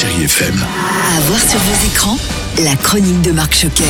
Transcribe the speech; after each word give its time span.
Chérie. 0.00 0.28
À 1.16 1.20
voir 1.22 1.40
sur 1.40 1.58
vos 1.58 1.86
écrans, 1.86 2.18
la 2.62 2.76
chronique 2.76 3.20
de 3.22 3.32
Marc 3.32 3.52
Choquet. 3.52 3.82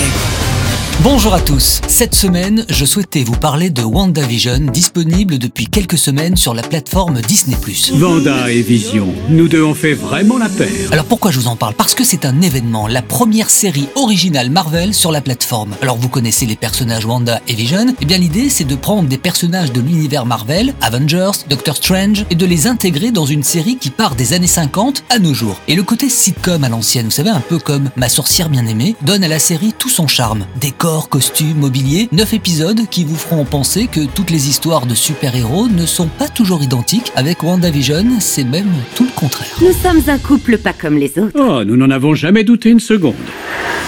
Bonjour 1.04 1.32
à 1.32 1.38
tous. 1.38 1.80
Cette 1.86 2.16
semaine, 2.16 2.66
je 2.68 2.84
souhaitais 2.84 3.22
vous 3.22 3.36
parler 3.36 3.70
de 3.70 3.82
WandaVision, 3.82 4.58
disponible 4.72 5.38
depuis 5.38 5.68
quelques 5.68 5.96
semaines 5.96 6.36
sur 6.36 6.54
la 6.54 6.62
plateforme 6.62 7.20
Disney+. 7.20 7.56
Vanda 7.92 8.50
et 8.50 8.62
Vision, 8.62 9.14
nous 9.28 9.46
deux 9.46 9.62
on 9.62 9.74
fait 9.74 9.94
vraiment 9.94 10.38
la 10.38 10.48
paire. 10.48 10.90
Alors 10.90 11.04
pourquoi 11.04 11.30
je 11.30 11.38
vous 11.38 11.46
en 11.46 11.54
parle? 11.54 11.74
Parce 11.74 11.94
que 11.94 12.02
c'est 12.02 12.26
un 12.26 12.40
événement, 12.40 12.88
la 12.88 13.02
première 13.02 13.48
série 13.48 13.86
originale 13.94 14.50
Marvel 14.50 14.92
sur 14.92 15.12
la 15.12 15.20
plateforme. 15.20 15.76
Alors 15.82 15.96
vous 15.96 16.08
connaissez 16.08 16.46
les 16.46 16.56
personnages 16.56 17.04
Wanda 17.04 17.40
et 17.46 17.54
Vision? 17.54 17.94
Eh 18.00 18.04
bien 18.04 18.18
l'idée 18.18 18.48
c'est 18.48 18.64
de 18.64 18.74
prendre 18.74 19.08
des 19.08 19.18
personnages 19.18 19.72
de 19.72 19.80
l'univers 19.80 20.26
Marvel, 20.26 20.74
Avengers, 20.80 21.44
Doctor 21.48 21.76
Strange, 21.76 22.24
et 22.28 22.34
de 22.34 22.44
les 22.44 22.66
intégrer 22.66 23.12
dans 23.12 23.26
une 23.26 23.44
série 23.44 23.76
qui 23.76 23.90
part 23.90 24.16
des 24.16 24.32
années 24.32 24.48
50 24.48 25.04
à 25.10 25.20
nos 25.20 25.32
jours. 25.32 25.60
Et 25.68 25.76
le 25.76 25.84
côté 25.84 26.08
sitcom 26.08 26.64
à 26.64 26.68
l'ancienne, 26.68 27.06
vous 27.06 27.12
savez 27.12 27.30
un 27.30 27.40
peu 27.40 27.60
comme 27.60 27.88
Ma 27.94 28.08
sorcière 28.08 28.48
bien 28.48 28.66
aimée, 28.66 28.96
donne 29.02 29.22
à 29.22 29.28
la 29.28 29.38
série 29.38 29.72
tout 29.78 29.90
son 29.90 30.08
charme. 30.08 30.44
Décors, 30.88 31.10
costumes, 31.10 31.58
mobilier, 31.58 32.08
9 32.12 32.32
épisodes 32.32 32.80
qui 32.90 33.04
vous 33.04 33.14
feront 33.14 33.44
penser 33.44 33.88
que 33.88 34.06
toutes 34.06 34.30
les 34.30 34.48
histoires 34.48 34.86
de 34.86 34.94
super-héros 34.94 35.68
ne 35.68 35.84
sont 35.84 36.06
pas 36.06 36.28
toujours 36.28 36.62
identiques. 36.62 37.12
Avec 37.14 37.42
WandaVision, 37.42 38.06
c'est 38.20 38.44
même 38.44 38.72
tout 38.94 39.04
le 39.04 39.10
contraire. 39.14 39.50
Nous 39.60 39.74
sommes 39.74 40.00
un 40.08 40.16
couple 40.16 40.56
pas 40.56 40.72
comme 40.72 40.96
les 40.96 41.18
autres. 41.18 41.38
Oh, 41.38 41.62
nous 41.62 41.76
n'en 41.76 41.90
avons 41.90 42.14
jamais 42.14 42.42
douté 42.42 42.70
une 42.70 42.80
seconde. 42.80 43.12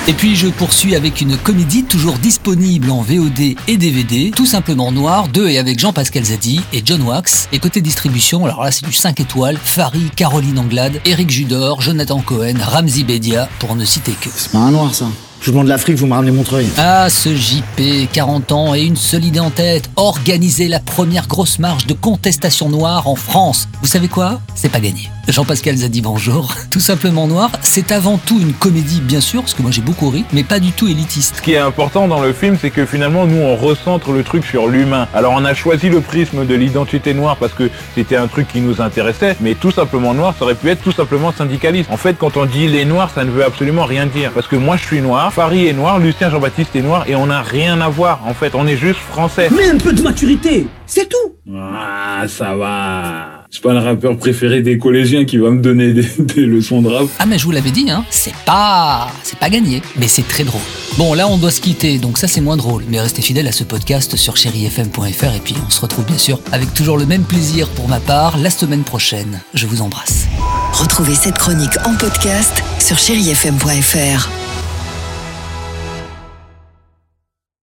Et 0.09 0.13
puis 0.13 0.37
je 0.37 0.49
poursuis 0.49 0.95
avec 0.95 1.23
une 1.23 1.39
comédie 1.39 1.85
toujours 1.85 2.19
disponible 2.19 2.91
en 2.91 3.01
VOD 3.01 3.57
et 3.67 3.77
DVD, 3.79 4.30
tout 4.37 4.45
simplement 4.45 4.93
noir, 4.93 5.29
2 5.29 5.49
et 5.49 5.57
avec 5.57 5.79
Jean-Pascal 5.79 6.25
Zadi 6.25 6.61
et 6.75 6.83
John 6.85 7.01
Wax. 7.01 7.49
Et 7.53 7.61
côté 7.61 7.80
distribution, 7.80 8.45
alors 8.45 8.63
là 8.63 8.71
c'est 8.73 8.85
du 8.85 8.93
5 8.93 9.21
étoiles, 9.21 9.57
Farid, 9.57 10.15
Caroline 10.17 10.59
Anglade, 10.59 11.01
Eric 11.07 11.30
Judor, 11.30 11.80
Jonathan 11.80 12.21
Cohen, 12.21 12.59
Ramzi 12.61 13.05
Bedia, 13.05 13.49
pour 13.59 13.75
ne 13.75 13.87
citer 13.87 14.13
que. 14.13 14.29
C'est 14.35 14.53
pas 14.53 14.59
un 14.59 14.73
noir 14.73 14.95
ça. 14.95 15.07
Je 15.41 15.46
vous 15.46 15.52
demande 15.52 15.69
l'Afrique, 15.69 15.96
vous 15.96 16.07
me 16.07 16.13
ramenez 16.13 16.33
Montreuil. 16.33 16.69
Ah, 16.77 17.09
ce 17.09 17.35
JP, 17.35 18.13
40 18.13 18.52
ans 18.52 18.74
et 18.74 18.83
une 18.83 18.96
seule 18.96 19.24
idée 19.24 19.41
en 19.41 19.49
tête, 19.49 19.88
organiser 19.96 20.69
la 20.69 20.80
première 20.80 21.27
grosse 21.29 21.59
marche 21.59 21.87
de 21.87 21.95
contestation 21.95 22.69
noire 22.69 23.09
en 23.09 23.15
France. 23.15 23.66
Vous 23.80 23.88
savez 23.88 24.09
quoi? 24.09 24.38
C'est 24.55 24.68
pas 24.68 24.80
gagné. 24.80 25.09
Jean-Pascal 25.29 25.77
Zadi, 25.77 26.02
bonjour. 26.02 26.52
Tout 26.71 26.80
simplement 26.80 27.27
noir, 27.27 27.51
c'est 27.63 27.93
avant 27.93 28.18
tout 28.18 28.38
une 28.41 28.52
comédie, 28.52 29.01
bien 29.01 29.21
sûr, 29.21 29.41
parce 29.41 29.55
que 29.55 29.63
moi 29.63 29.71
j'ai 29.71 29.80
beaucoup 29.80 30.11
ri, 30.11 30.24
mais 30.33 30.43
pas 30.43 30.59
du 30.59 30.73
tout 30.73 30.88
élitiste. 30.88 31.37
Ce 31.37 31.43
qui 31.43 31.52
est 31.52 31.59
important 31.59 32.09
dans 32.09 32.21
le 32.21 32.33
film, 32.33 32.59
c'est 32.61 32.71
que 32.71 32.85
finalement, 32.85 33.27
nous, 33.27 33.41
on 33.41 33.57
recentre 33.57 34.11
le 34.11 34.24
truc 34.24 34.45
sur 34.45 34.66
l'humain. 34.66 35.07
Alors, 35.15 35.33
on 35.35 35.45
a 35.45 35.55
choisi 35.55 35.88
le 35.88 36.01
prisme 36.01 36.45
de 36.46 36.55
l'identité 36.55 37.15
noire 37.15 37.37
parce 37.37 37.52
que 37.52 37.71
c'était 37.95 38.16
un 38.16 38.27
truc 38.27 38.49
qui 38.49 38.61
nous 38.61 38.80
intéressait, 38.80 39.37
mais 39.41 39.55
tout 39.55 39.71
simplement 39.71 40.15
noir, 40.15 40.35
ça 40.38 40.45
aurait 40.45 40.55
pu 40.55 40.68
être 40.68 40.83
tout 40.83 40.93
simplement 40.93 41.33
syndicaliste. 41.33 41.91
En 41.91 41.96
fait, 41.96 42.16
quand 42.18 42.37
on 42.37 42.45
dit 42.45 42.66
les 42.66 42.85
noirs, 42.85 43.11
ça 43.15 43.24
ne 43.24 43.30
veut 43.30 43.45
absolument 43.45 43.85
rien 43.85 44.07
dire. 44.07 44.33
Parce 44.33 44.49
que 44.49 44.57
moi, 44.57 44.77
je 44.77 44.85
suis 44.85 45.01
noir, 45.01 45.30
Farid 45.31 45.67
est 45.67 45.73
noir, 45.73 45.99
Lucien 45.99 46.31
Jean-Baptiste 46.31 46.75
est 46.77 46.83
noir, 46.83 47.05
et 47.09 47.15
on 47.15 47.27
n'a 47.27 47.43
rien 47.43 47.81
à 47.81 47.89
voir. 47.89 48.21
En 48.27 48.35
fait, 48.35 48.55
on 48.55 48.67
est 48.67 48.77
juste 48.77 49.01
français. 49.01 49.49
Mais 49.57 49.69
un 49.69 49.79
peu 49.79 49.93
de 49.93 50.03
maturité, 50.03 50.67
c'est 50.87 51.09
tout. 51.09 51.35
Ah, 51.57 52.25
ça 52.29 52.55
va. 52.55 53.41
C'est 53.51 53.63
pas 53.63 53.73
le 53.73 53.81
rappeur 53.81 54.17
préféré 54.17 54.63
des 54.63 54.79
collégiens 54.79 55.25
qui 55.25 55.37
va 55.37 55.51
me 55.51 55.61
donner 55.61 55.93
des, 55.93 56.03
des 56.19 56.47
leçons 56.47 56.83
de 56.83 56.89
rap. 56.89 57.07
Ah 57.19 57.27
mais 57.27 57.37
je 57.37 57.45
vous 57.45 57.51
l'avais 57.51 57.73
dit, 57.73 57.91
hein, 57.91 58.05
c'est 58.09 58.35
pas, 58.47 59.09
c'est 59.25 59.39
pas 59.39 59.51
gagné, 59.51 59.83
mais 59.97 60.07
c'est 60.07 60.27
très 60.27 60.45
drôle. 60.45 60.61
Bon 60.99 61.15
là 61.15 61.27
on 61.27 61.37
doit 61.37 61.51
se 61.51 61.61
quitter, 61.61 61.99
donc 61.99 62.19
ça 62.19 62.29
c'est 62.29 62.41
moins 62.41 62.57
drôle, 62.57 62.85
mais 62.89 63.01
restez 63.01 63.23
fidèles 63.23 63.49
à 63.49 63.53
ce 63.53 63.65
podcast 63.65 64.17
sur 64.17 64.37
chérifm.fr 64.37 65.34
et 65.34 65.41
puis 65.43 65.55
on 65.67 65.71
se 65.71 65.81
retrouve 65.81 66.05
bien 66.05 66.19
sûr 66.19 66.39
avec 66.53 66.73
toujours 66.75 66.97
le 66.97 67.06
même 67.06 67.23
plaisir 67.23 67.69
pour 67.71 67.89
ma 67.89 67.99
part 67.99 68.39
la 68.39 68.51
semaine 68.51 68.83
prochaine. 68.83 69.41
Je 69.55 69.67
vous 69.67 69.83
embrasse. 69.83 70.27
Retrouvez 70.73 71.15
cette 71.15 71.39
chronique 71.39 71.77
en 71.84 71.95
podcast 71.95 72.62
sur 72.78 72.99
chérifm.fr. 72.99 74.40